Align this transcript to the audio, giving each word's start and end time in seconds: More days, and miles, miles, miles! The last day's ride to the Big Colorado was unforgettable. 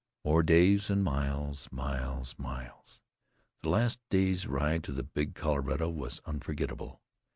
More 0.25 0.41
days, 0.41 0.89
and 0.89 1.03
miles, 1.03 1.69
miles, 1.71 2.33
miles! 2.39 3.01
The 3.61 3.69
last 3.69 3.99
day's 4.09 4.47
ride 4.47 4.83
to 4.85 4.91
the 4.91 5.03
Big 5.03 5.35
Colorado 5.35 5.91
was 5.91 6.21
unforgettable. 6.25 7.03